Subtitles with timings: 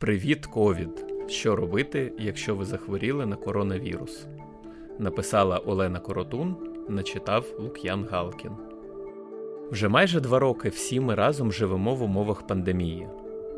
[0.00, 1.04] Привіт, ковід!
[1.28, 4.26] Що робити, якщо ви захворіли на коронавірус?
[4.98, 6.56] Написала Олена Коротун,
[6.88, 8.50] начитав Лук'ян Галкін.
[9.70, 13.08] Вже майже два роки всі ми разом живемо в умовах пандемії.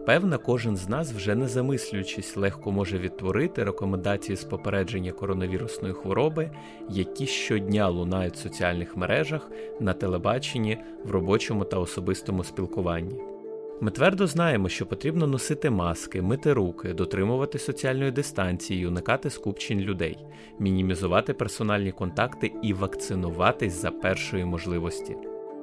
[0.06, 6.50] Певно, кожен з нас, вже не замислюючись, легко може відтворити рекомендації з попередження коронавірусної хвороби,
[6.88, 9.50] які щодня лунають в соціальних мережах,
[9.80, 13.37] на телебаченні, в робочому та особистому спілкуванні.
[13.80, 20.18] Ми твердо знаємо, що потрібно носити маски, мити руки, дотримувати соціальної дистанції, уникати скупчень людей,
[20.58, 25.16] мінімізувати персональні контакти і вакцинуватись за першої можливості.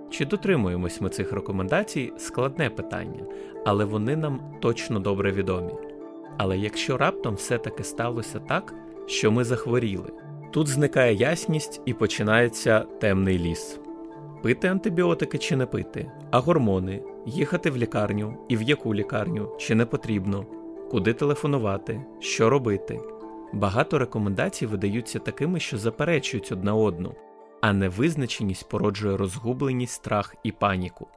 [0.10, 3.26] Чи дотримуємось ми цих рекомендацій складне питання,
[3.66, 5.74] але вони нам точно добре відомі.
[6.38, 8.74] Але якщо раптом все-таки сталося так,
[9.06, 10.12] що ми захворіли,
[10.52, 13.80] тут зникає ясність і починається темний ліс.
[14.46, 19.76] Пити антибіотики чи не пити, а гормони, їхати в лікарню і в яку лікарню, чи
[19.76, 20.46] не потрібно,
[20.92, 23.00] куди телефонувати, що робити.
[23.54, 27.16] Багато рекомендацій видаються такими, що заперечують одна одну,
[27.62, 31.08] а невизначеність породжує розгубленість, страх і паніку.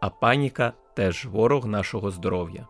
[0.00, 2.66] А паніка теж ворог нашого здоров'я.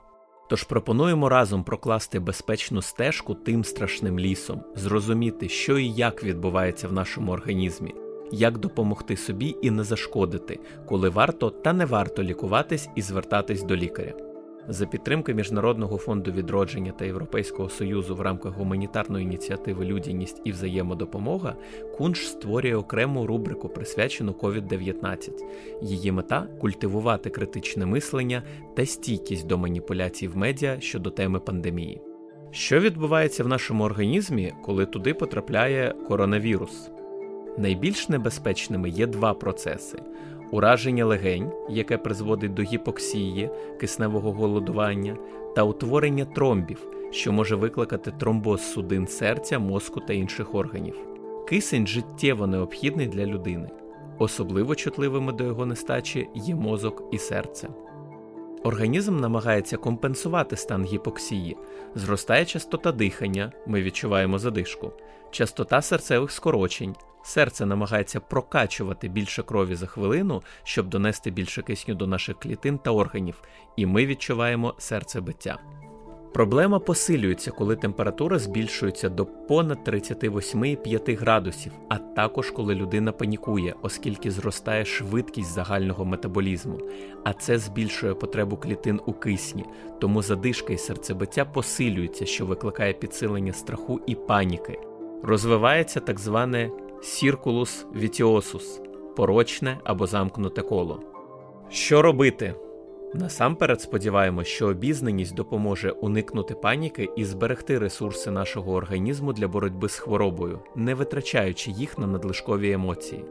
[0.51, 6.93] Тож пропонуємо разом прокласти безпечну стежку тим страшним лісом, зрозуміти, що і як відбувається в
[6.93, 7.95] нашому організмі
[8.33, 13.77] як допомогти собі і не зашкодити, коли варто та не варто лікуватись і звертатись до
[13.77, 14.13] лікаря.
[14.69, 21.57] За підтримки Міжнародного фонду відродження та Європейського союзу в рамках гуманітарної ініціативи Людяність і взаємодопомога
[21.97, 25.31] Кунш створює окрему рубрику, присвячену COVID-19.
[25.83, 28.43] Її мета культивувати критичне мислення
[28.77, 32.01] та стійкість до маніпуляцій в медіа щодо теми пандемії.
[32.51, 36.91] Що відбувається в нашому організмі, коли туди потрапляє коронавірус?
[37.59, 39.99] Найбільш небезпечними є два процеси:
[40.51, 45.17] ураження легень, яке призводить до гіпоксії, кисневого голодування,
[45.57, 50.97] та утворення тромбів, що може викликати тромбоз судин серця, мозку та інших органів.
[51.49, 53.71] Кисень життєво необхідний для людини.
[54.19, 57.69] Особливо чутливими до його нестачі є мозок і серце.
[58.65, 61.57] Організм намагається компенсувати стан гіпоксії,
[61.95, 64.93] зростає частота дихання, ми відчуваємо задишку,
[65.31, 66.95] частота серцевих скорочень,
[67.27, 72.91] Серце намагається прокачувати більше крові за хвилину, щоб донести більше кисню до наших клітин та
[72.91, 73.43] органів,
[73.77, 75.59] і ми відчуваємо серцебиття.
[76.35, 84.31] Проблема посилюється, коли температура збільшується до понад 38,5 градусів, а також коли людина панікує, оскільки
[84.31, 86.79] зростає швидкість загального метаболізму,
[87.25, 89.65] а це збільшує потребу клітин у кисні,
[90.01, 94.79] тому задишка і серцебиття посилюються, що викликає підсилення страху і паніки.
[95.23, 96.71] Розвивається так зване
[97.07, 98.81] Сіркулус вітіосус
[99.17, 101.01] порочне або замкнуте коло.
[101.69, 102.55] Що робити?
[103.15, 109.97] Насамперед сподіваємось, що обізнаність допоможе уникнути паніки і зберегти ресурси нашого організму для боротьби з
[109.97, 113.25] хворобою, не витрачаючи їх на надлишкові емоції.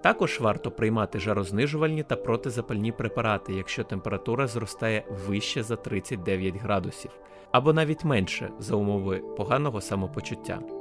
[0.00, 7.10] Також варто приймати жарознижувальні та протизапальні препарати, якщо температура зростає вище за 39 градусів,
[7.52, 10.75] або навіть менше за умови поганого самопочуття.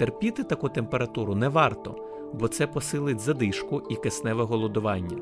[0.00, 1.94] Терпіти таку температуру не варто,
[2.32, 5.18] бо це посилить задишку і кисневе голодування.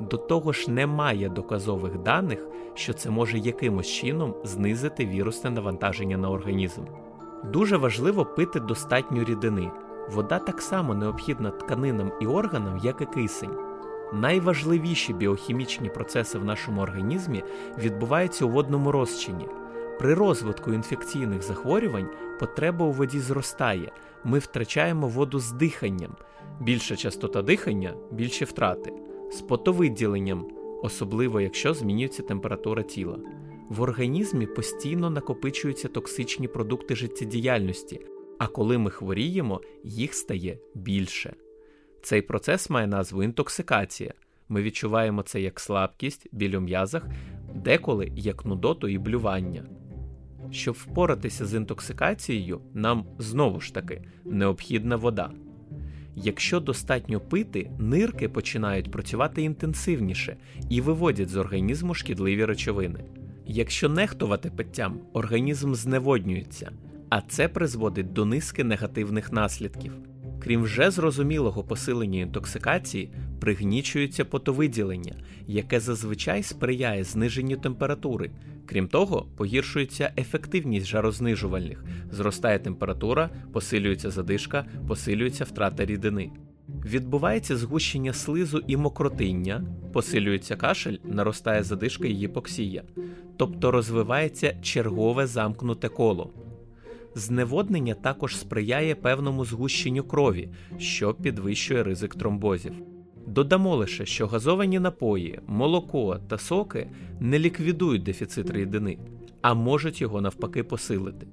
[0.00, 6.30] До того ж, немає доказових даних, що це може якимось чином знизити вірусне навантаження на
[6.30, 6.80] організм.
[7.52, 9.70] Дуже важливо пити достатньо рідини.
[10.10, 13.56] Вода так само необхідна тканинам і органам, як і кисень.
[14.12, 17.44] Найважливіші біохімічні процеси в нашому організмі
[17.78, 19.48] відбуваються у водному розчині.
[19.98, 22.08] При розвитку інфекційних захворювань
[22.40, 23.92] потреба у воді зростає,
[24.24, 26.16] ми втрачаємо воду з диханням.
[26.60, 28.92] Більша частота дихання, більші втрати,
[29.32, 30.48] з потовиділенням,
[30.82, 33.18] особливо якщо змінюється температура тіла.
[33.68, 38.00] В організмі постійно накопичуються токсичні продукти життєдіяльності,
[38.38, 41.34] а коли ми хворіємо, їх стає більше.
[42.02, 44.14] Цей процес має назву інтоксикація.
[44.48, 47.06] Ми відчуваємо це як слабкість, біль у м'язах,
[47.54, 49.64] деколи як нудоту і блювання.
[50.50, 55.30] Щоб впоратися з інтоксикацією, нам знову ж таки необхідна вода.
[56.16, 60.36] Якщо достатньо пити, нирки починають працювати інтенсивніше
[60.70, 63.04] і виводять з організму шкідливі речовини.
[63.46, 66.72] Якщо нехтувати питтям, організм зневоднюється,
[67.08, 69.92] а це призводить до низки негативних наслідків.
[70.44, 73.10] Крім вже зрозумілого посилення інтоксикації,
[73.40, 75.14] пригнічується потовиділення,
[75.46, 78.30] яке зазвичай сприяє зниженню температури.
[78.66, 86.30] Крім того, погіршується ефективність жарознижувальних, зростає температура, посилюється задишка, посилюється втрата рідини.
[86.84, 92.82] Відбувається згущення слизу і мокротиння, посилюється кашель, наростає задишка і гіпоксія.
[93.36, 96.30] тобто розвивається чергове замкнуте коло.
[97.14, 102.72] Зневоднення також сприяє певному згущенню крові, що підвищує ризик тромбозів.
[103.26, 106.90] Додамо лише, що газовані напої, молоко та соки
[107.20, 108.98] не ліквідують дефіцит рідини,
[109.42, 111.26] а можуть його навпаки посилити.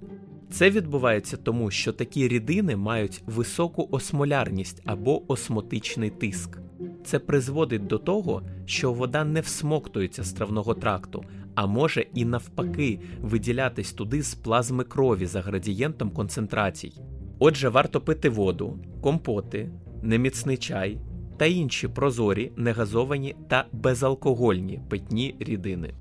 [0.51, 6.59] Це відбувається тому, що такі рідини мають високу осмолярність або осмотичний тиск.
[7.05, 11.23] Це призводить до того, що вода не всмоктується з травного тракту,
[11.55, 16.93] а може і навпаки виділятись туди з плазми крові за градієнтом концентрацій.
[17.39, 19.71] Отже, варто пити воду, компоти,
[20.01, 20.97] неміцний чай
[21.37, 25.93] та інші прозорі, негазовані та безалкогольні питні рідини.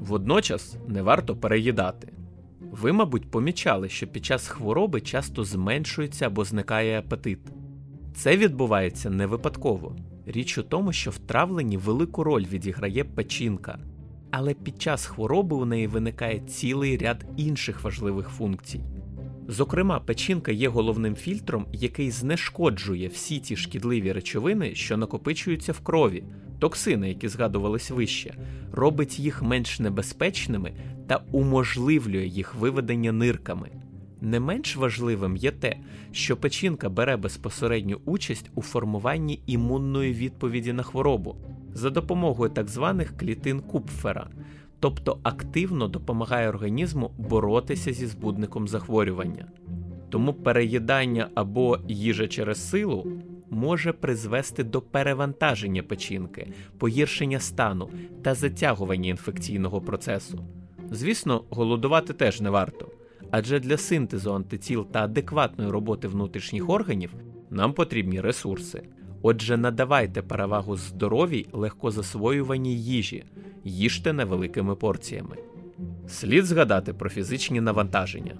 [0.00, 2.12] Водночас не варто переїдати.
[2.60, 7.38] Ви, мабуть, помічали, що під час хвороби часто зменшується або зникає апетит.
[8.14, 9.96] Це відбувається не випадково.
[10.26, 13.78] Річ у тому, що в травленні велику роль відіграє печінка,
[14.30, 18.80] але під час хвороби у неї виникає цілий ряд інших важливих функцій.
[19.48, 26.24] Зокрема, печінка є головним фільтром, який знешкоджує всі ті шкідливі речовини, що накопичуються в крові,
[26.58, 28.34] токсини, які згадувались вище,
[28.72, 30.72] робить їх менш небезпечними
[31.06, 33.70] та уможливлює їх виведення нирками.
[34.20, 35.76] Не менш важливим є те,
[36.12, 41.36] що печінка бере безпосередню участь у формуванні імунної відповіді на хворобу
[41.76, 44.28] за допомогою так званих клітин Купфера,
[44.80, 49.46] тобто активно допомагає організму боротися зі збудником захворювання.
[50.08, 53.06] Тому переїдання або їжа через силу
[53.50, 57.90] може призвести до перевантаження печінки, погіршення стану
[58.22, 60.44] та затягування інфекційного процесу.
[60.90, 62.88] Звісно, голодувати теж не варто,
[63.30, 67.14] адже для синтезу антитіл та адекватної роботи внутрішніх органів
[67.50, 68.82] нам потрібні ресурси.
[69.28, 73.24] Отже, надавайте перевагу здоровій, легкозасвоюваній їжі,
[73.64, 75.36] їжте невеликими порціями.
[76.08, 78.34] Слід згадати про фізичні навантаження.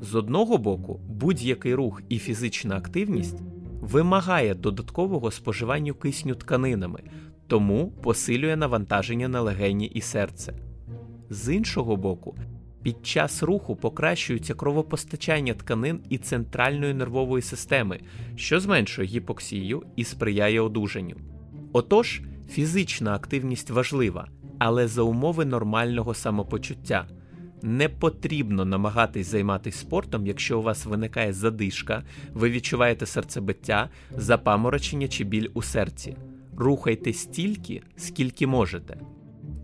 [0.00, 3.38] З одного боку, будь-який рух і фізична активність
[3.80, 7.02] вимагає додаткового споживання кисню тканинами,
[7.46, 10.54] тому посилює навантаження на легені і серце.
[11.30, 12.34] З іншого боку,
[12.82, 18.00] під час руху покращується кровопостачання тканин і центральної нервової системи,
[18.36, 21.16] що зменшує гіпоксію і сприяє одужанню.
[21.72, 27.06] Отож, фізична активність важлива, але за умови нормального самопочуття.
[27.62, 35.24] Не потрібно намагатись займатися спортом, якщо у вас виникає задишка, ви відчуваєте серцебиття, запаморочення чи
[35.24, 36.16] біль у серці.
[36.56, 39.00] Рухайте стільки, скільки можете.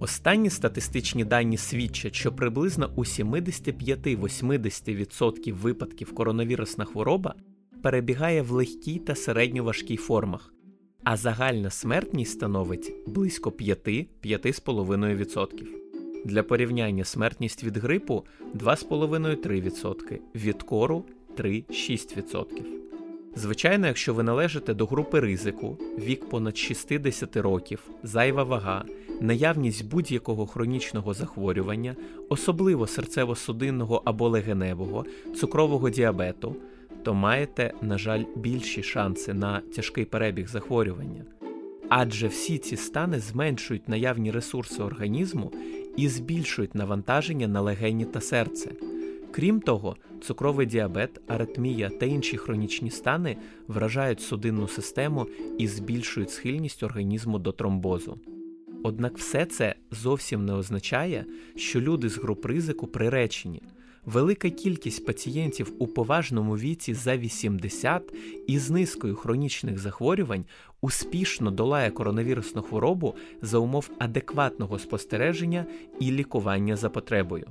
[0.01, 7.35] Останні статистичні дані свідчать, що приблизно у 75-80% випадків коронавірусна хвороба
[7.83, 10.53] перебігає в легкій та середньоважкій формах,
[11.05, 15.67] а загальна смертність становить близько 5-5,5%.
[16.25, 18.25] Для порівняння смертність від грипу
[18.55, 21.05] 2,5-3%, від кору
[21.37, 22.78] 3-6%.
[23.39, 28.85] Звичайно, якщо ви належите до групи ризику, вік понад 60 років, зайва вага,
[29.21, 31.97] наявність будь-якого хронічного захворювання,
[32.29, 35.05] особливо серцево-судинного або легеневого,
[35.37, 36.57] цукрового діабету,
[37.03, 41.25] то маєте, на жаль, більші шанси на тяжкий перебіг захворювання.
[41.89, 45.53] Адже всі ці стани зменшують наявні ресурси організму
[45.97, 48.71] і збільшують навантаження на легені та серце.
[49.31, 53.37] Крім того, цукровий діабет, аритмія та інші хронічні стани
[53.69, 55.27] вражають судинну систему
[55.59, 58.19] і збільшують схильність організму до тромбозу.
[58.83, 61.25] Однак все це зовсім не означає,
[61.57, 63.63] що люди з груп ризику приречені.
[64.05, 68.15] Велика кількість пацієнтів у поважному віці за 80
[68.47, 70.45] із низкою хронічних захворювань
[70.81, 75.67] успішно долає коронавірусну хворобу за умов адекватного спостереження
[76.01, 77.47] і лікування за потребою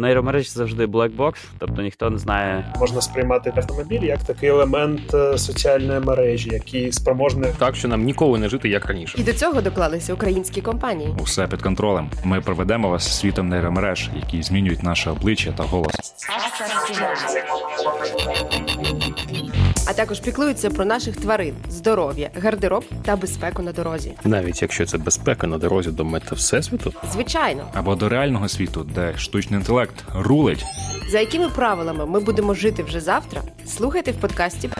[0.00, 2.72] нейромережі завжди блекбокс, тобто ніхто не знає.
[2.80, 8.38] Можна сприймати автомобіль як такий елемент е, соціальної мережі, який спроможний так, що нам ніколи
[8.38, 9.18] не жити як раніше.
[9.20, 11.14] І до цього доклалися українські компанії.
[11.22, 12.10] Усе під контролем.
[12.24, 15.94] Ми проведемо вас світом нейромереж, які змінюють наше обличчя та голос.
[19.96, 24.12] Також піклуються про наших тварин, здоров'я, гардероб та безпеку на дорозі.
[24.24, 29.14] Навіть якщо це безпека на дорозі до мета всесвіту, звичайно, або до реального світу, де
[29.16, 30.64] штучний інтелект рулить.
[31.10, 33.42] За якими правилами ми будемо жити вже завтра?
[33.66, 34.70] Слухайте в подкасті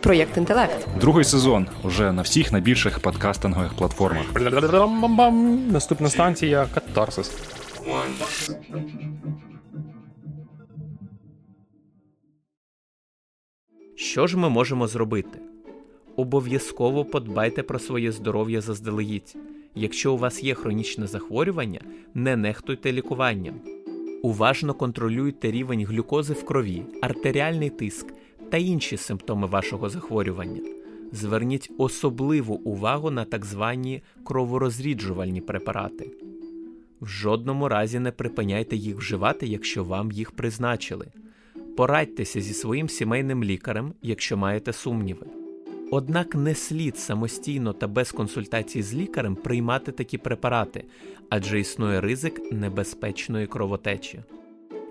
[0.00, 0.86] Проєкт інтелект.
[1.00, 4.24] Другий сезон уже на всіх найбільших подкастингових платформах.
[5.70, 7.30] Наступна станція Катарсис.
[14.00, 15.38] Що ж ми можемо зробити?
[16.16, 19.36] Обов'язково подбайте про своє здоров'я заздалегідь.
[19.74, 21.80] Якщо у вас є хронічне захворювання,
[22.14, 23.54] не нехтуйте лікуванням.
[24.22, 28.06] Уважно контролюйте рівень глюкози в крові, артеріальний тиск
[28.50, 30.60] та інші симптоми вашого захворювання.
[31.12, 36.10] Зверніть особливу увагу на так звані кроворозріджувальні препарати.
[37.00, 41.06] В жодному разі не припиняйте їх вживати, якщо вам їх призначили.
[41.78, 45.26] Порадьтеся зі своїм сімейним лікарем, якщо маєте сумніви.
[45.90, 50.84] Однак не слід самостійно та без консультації з лікарем приймати такі препарати,
[51.28, 54.20] адже існує ризик небезпечної кровотечі.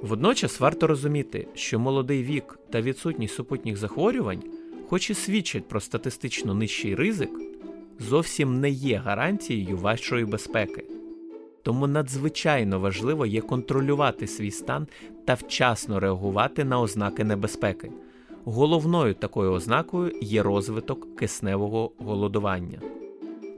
[0.02, 4.44] Водночас варто розуміти, що молодий вік та відсутність супутніх захворювань,
[4.90, 7.32] хоч і свідчать про статистично нижчий ризик,
[8.00, 10.97] зовсім не є гарантією вашої безпеки.
[11.68, 14.88] Тому надзвичайно важливо є контролювати свій стан
[15.26, 17.92] та вчасно реагувати на ознаки небезпеки.
[18.44, 22.82] Головною такою ознакою є розвиток кисневого голодування.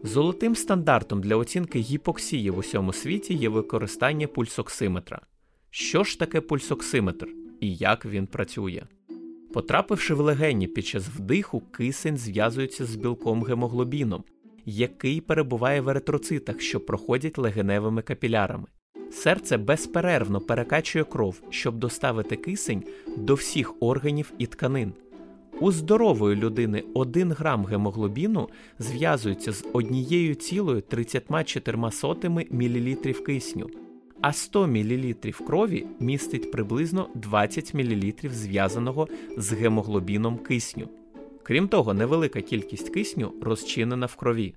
[0.03, 5.21] Золотим стандартом для оцінки гіпоксії в усьому світі є використання пульсоксиметра.
[5.69, 7.27] Що ж таке пульсоксиметр
[7.59, 8.83] і як він працює?
[9.53, 14.23] Потрапивши в легені під час вдиху, кисень зв'язується з білком гемоглобіном,
[14.69, 18.65] який перебуває в еритроцитах, що проходять легеневими капілярами.
[19.11, 22.83] Серце безперервно перекачує кров, щоб доставити кисень
[23.17, 24.93] до всіх органів і тканин.
[25.61, 28.49] У здорової людини 1 грам гемоглобіну
[28.79, 31.77] зв'язується з однією цілою 34
[32.51, 32.95] мл
[33.25, 33.69] кисню,
[34.21, 35.13] а 100 мл
[35.47, 39.07] крові містить приблизно 20 мл зв'язаного
[39.37, 40.89] з гемоглобіном кисню.
[41.49, 44.55] Крім того, невелика кількість кисню розчинена в крові.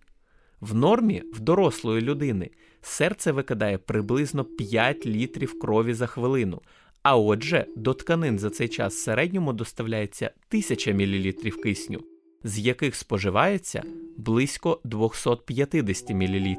[0.60, 2.50] В нормі в дорослої людини
[2.82, 6.60] серце викидає приблизно 5 літрів крові за хвилину,
[7.02, 11.32] а отже, до тканин за цей час в середньому доставляється 1000 мл
[11.62, 12.00] кисню,
[12.44, 13.82] з яких споживається
[14.16, 16.56] близько 250 мл.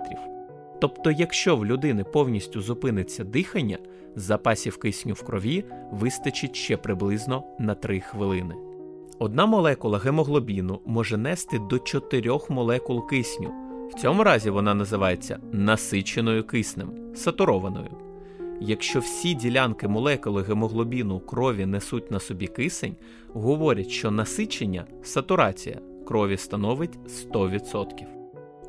[0.81, 3.77] Тобто, якщо в людини повністю зупиниться дихання,
[4.15, 8.72] запасів кисню в крові вистачить ще приблизно на 3 хвилини.
[9.19, 13.51] Одна молекула гемоглобіну може нести до 4 молекул кисню.
[13.91, 17.89] В цьому разі вона називається насиченою киснем, сатурованою.
[18.61, 22.95] Якщо всі ділянки молекули гемоглобіну крові несуть на собі кисень,
[23.33, 26.99] говорять, що насичення сатурація крові становить
[27.33, 28.05] 100%.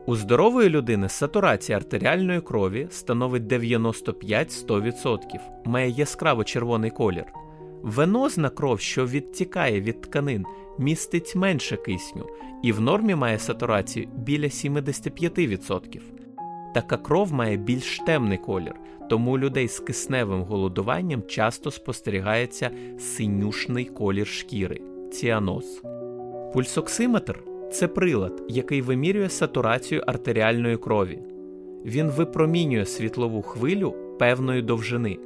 [0.06, 5.18] У здорової людини сатурація артеріальної крові становить 95-100%,
[5.64, 7.24] має яскраво червоний колір.
[7.84, 10.44] Венозна кров, що відтікає від тканин,
[10.78, 12.26] містить менше кисню
[12.62, 16.00] і в нормі має сатурацію біля 75%.
[16.74, 18.74] Така кров має більш темний колір,
[19.10, 24.80] тому у людей з кисневим голодуванням часто спостерігається синюшний колір шкіри
[25.12, 25.82] ціаноз.
[26.52, 31.18] Пульсоксиметр це прилад, який вимірює сатурацію артеріальної крові.
[31.84, 35.18] Він випромінює світлову хвилю певної довжини.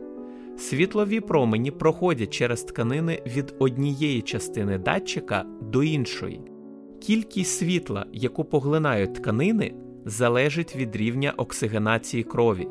[0.59, 6.41] Світлові промені проходять через тканини від однієї частини датчика до іншої.
[7.01, 9.75] Кількість світла, яку поглинають тканини,
[10.05, 12.69] залежить від рівня оксигенації крові.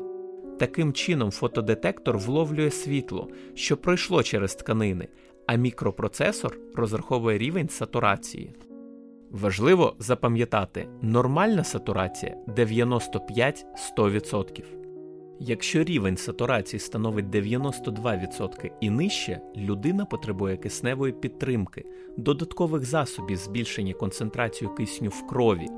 [0.58, 5.08] Таким чином, фотодетектор вловлює світло, що пройшло через тканини,
[5.46, 8.54] а мікропроцесор розраховує рівень сатурації.
[9.30, 14.77] Важливо запам'ятати, нормальна сатурація 95-100%.
[15.40, 21.84] Якщо рівень сатурації становить 92% і нижче, людина потребує кисневої підтримки,
[22.16, 25.68] додаткових засобів збільшення концентрації кисню в крові,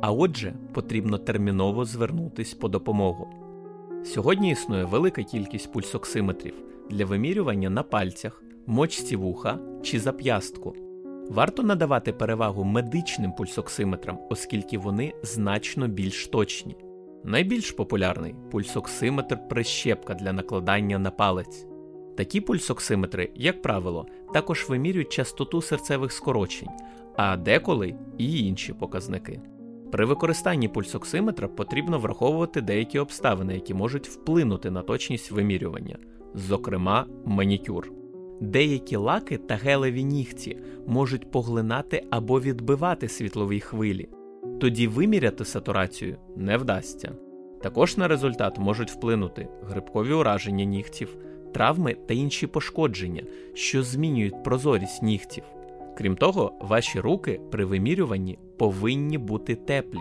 [0.00, 3.28] а отже, потрібно терміново звернутись по допомогу.
[4.04, 6.54] Сьогодні існує велика кількість пульсоксиметрів
[6.90, 10.74] для вимірювання на пальцях, мочці вуха чи зап'ястку.
[11.30, 16.76] Варто надавати перевагу медичним пульсоксиметрам, оскільки вони значно більш точні.
[17.24, 21.66] Найбільш популярний пульсоксиметр прищепка для накладання на палець.
[22.16, 26.68] Такі пульсоксиметри, як правило, також вимірюють частоту серцевих скорочень,
[27.16, 29.40] а деколи і інші показники.
[29.92, 35.96] При використанні пульсоксиметра потрібно враховувати деякі обставини, які можуть вплинути на точність вимірювання,
[36.34, 37.92] зокрема манікюр.
[38.40, 44.08] Деякі лаки та гелеві нігті можуть поглинати або відбивати світлові хвилі,
[44.60, 47.12] тоді виміряти сатурацію не вдасться.
[47.62, 51.16] Також на результат можуть вплинути грибкові ураження нігтів,
[51.54, 53.22] травми та інші пошкодження,
[53.54, 55.44] що змінюють прозорість нігтів.
[55.98, 60.00] Крім того, ваші руки при вимірюванні повинні бути теплі.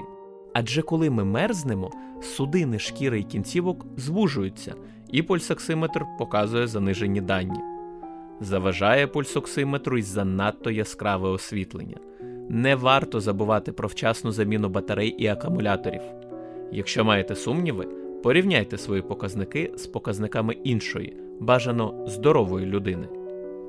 [0.53, 4.75] Адже коли ми мерзнемо, судини шкіри і кінцівок звужуються,
[5.11, 7.59] і пульсоксиметр показує занижені дані.
[8.41, 11.97] Заважає пульсоксиметру й занадто яскраве освітлення.
[12.49, 16.01] Не варто забувати про вчасну заміну батарей і акумуляторів.
[16.71, 17.87] Якщо маєте сумніви,
[18.23, 23.07] порівняйте свої показники з показниками іншої, бажано здорової людини.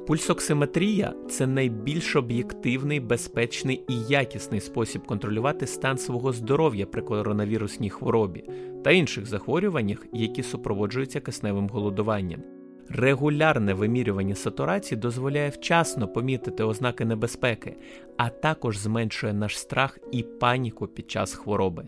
[0.06, 8.44] Пульсоксиметрія це найбільш об'єктивний, безпечний і якісний спосіб контролювати стан свого здоров'я при коронавірусній хворобі
[8.85, 12.42] та інших захворюваннях, які супроводжуються кисневим голодуванням.
[12.90, 17.76] Регулярне вимірювання сатурації дозволяє вчасно помітити ознаки небезпеки,
[18.16, 21.85] а також зменшує наш страх і паніку під час хвороби.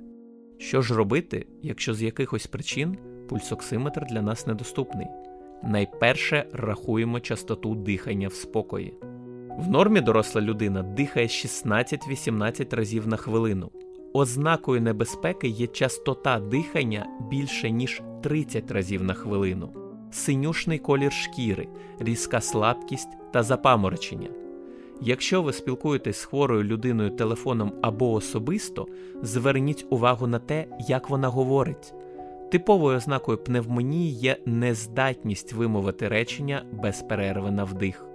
[0.58, 5.06] Що ж робити, якщо з якихось причин пульсоксиметр для нас недоступний?
[5.62, 8.94] Найперше рахуємо частоту дихання в спокої.
[9.58, 13.70] В нормі доросла людина дихає 16-18 разів на хвилину.
[14.12, 19.72] Ознакою небезпеки є частота дихання більше ніж 30 разів на хвилину,
[20.10, 24.28] синюшний колір шкіри, різка слабкість та запаморочення.
[25.02, 28.86] Якщо ви спілкуєтесь з хворою людиною телефоном або особисто,
[29.22, 31.94] зверніть увагу на те, як вона говорить.
[32.50, 38.06] Типовою ознакою пневмонії є нездатність вимовити речення без перерви на вдих.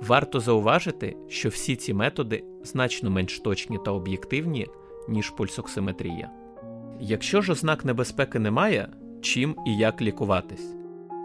[0.00, 4.66] Варто зауважити, що всі ці методи значно менш точні та об'єктивні,
[5.08, 6.30] ніж пульсоксиметрія.
[7.00, 8.88] Якщо ж ознак небезпеки немає,
[9.20, 10.81] чим і як лікуватись?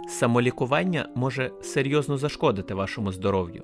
[0.07, 3.63] Самолікування може серйозно зашкодити вашому здоров'ю.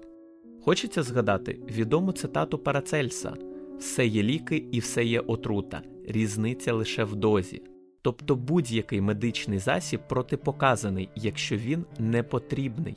[0.61, 3.33] Хочеться згадати відому цитату Парацельса:
[3.79, 7.61] все є ліки і все є отрута, різниця лише в дозі.
[8.01, 12.95] Тобто будь-який медичний засіб протипоказаний, якщо він не потрібний.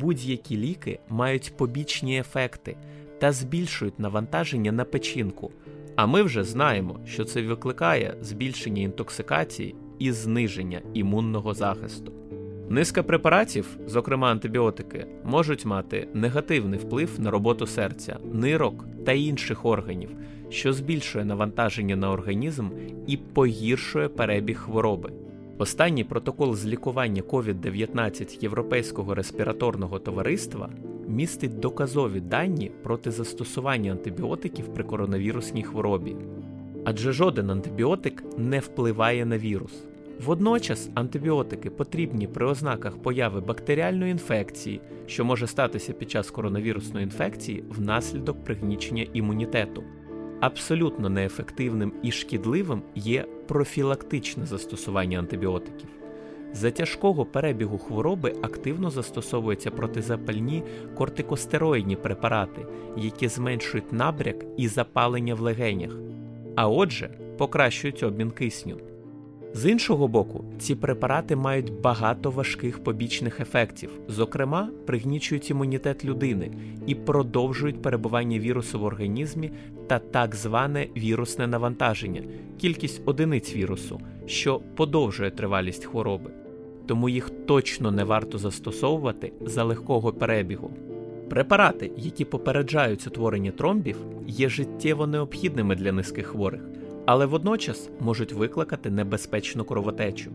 [0.00, 2.76] Будь-які ліки мають побічні ефекти
[3.18, 5.52] та збільшують навантаження на печінку.
[5.96, 12.12] А ми вже знаємо, що це викликає збільшення інтоксикації і зниження імунного захисту.
[12.68, 20.10] Низка препаратів, зокрема антибіотики, можуть мати негативний вплив на роботу серця, нирок та інших органів,
[20.50, 22.68] що збільшує навантаження на організм
[23.06, 25.12] і погіршує перебіг хвороби.
[25.58, 30.70] Останній протокол з лікування COVID-19 Європейського респіраторного товариства
[31.08, 36.16] містить доказові дані проти застосування антибіотиків при коронавірусній хворобі.
[36.84, 39.86] Адже жоден антибіотик не впливає на вірус.
[40.24, 47.64] Водночас антибіотики потрібні при ознаках появи бактеріальної інфекції, що може статися під час коронавірусної інфекції
[47.68, 49.82] внаслідок пригнічення імунітету.
[50.40, 55.88] Абсолютно неефективним і шкідливим є профілактичне застосування антибіотиків.
[56.52, 60.62] За тяжкого перебігу хвороби активно застосовуються протизапальні
[60.94, 65.96] кортикостероїдні препарати, які зменшують набряк і запалення в легенях,
[66.54, 68.76] а отже, покращують обмін кисню.
[69.54, 76.50] З іншого боку, ці препарати мають багато важких побічних ефектів, зокрема, пригнічують імунітет людини
[76.86, 79.50] і продовжують перебування вірусу в організмі
[79.86, 82.22] та так зване вірусне навантаження,
[82.58, 86.30] кількість одиниць вірусу, що подовжує тривалість хвороби.
[86.86, 90.70] Тому їх точно не варто застосовувати за легкого перебігу.
[91.28, 96.60] Препарати, які попереджають утворення тромбів, є життєво необхідними для низьких хворих
[97.06, 100.30] але водночас можуть викликати небезпечну кровотечу.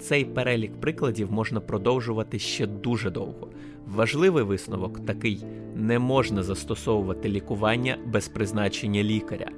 [0.00, 3.48] Цей перелік прикладів можна продовжувати ще дуже довго.
[3.86, 5.44] Важливий висновок такий:
[5.76, 9.48] не можна застосовувати лікування без призначення лікаря.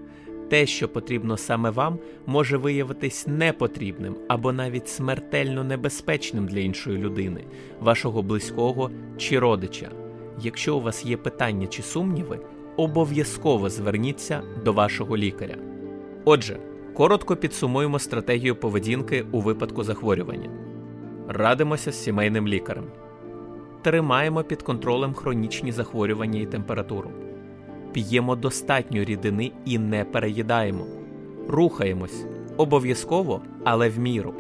[0.49, 7.45] Те, що потрібно саме вам, може виявитись непотрібним або навіть смертельно небезпечним для іншої людини,
[7.81, 9.91] вашого близького чи родича.
[10.43, 12.41] Якщо у вас є питання чи сумніви,
[12.77, 15.74] обов'язково зверніться до вашого лікаря.
[16.25, 16.59] Отже,
[16.95, 20.51] коротко підсумуємо стратегію поведінки у випадку захворювання.
[21.29, 22.85] Радимося з сімейним лікарем.
[23.83, 27.11] Тримаємо під контролем хронічні захворювання і температуру.
[27.93, 30.87] П'ємо достатньо рідини і не переїдаємо.
[31.49, 32.25] Рухаємось
[32.57, 34.35] обов'язково, але в міру.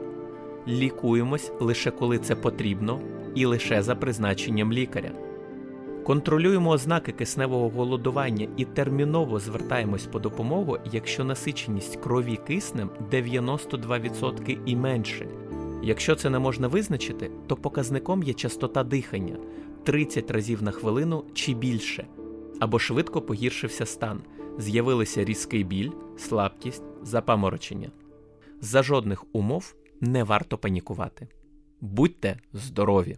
[0.69, 3.01] Лікуємось лише коли це потрібно
[3.35, 5.11] і лише за призначенням лікаря.
[6.05, 14.77] Контролюємо ознаки кисневого голодування і терміново звертаємось по допомогу, якщо насиченість крові киснем 92% і
[14.77, 15.27] менше.
[15.83, 19.37] Якщо це не можна визначити, то показником є частота дихання
[19.85, 22.07] 30 разів на хвилину чи більше,
[22.61, 24.21] або швидко погіршився стан,
[24.59, 27.91] з'явилися різкий біль, слабкість, запаморочення.
[28.61, 31.29] За жодних умов не варто панікувати.
[31.81, 33.17] Будьте здорові!